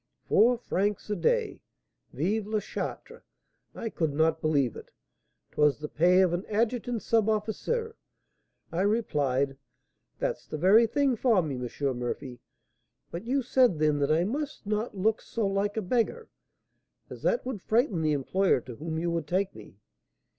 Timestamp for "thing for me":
10.87-11.53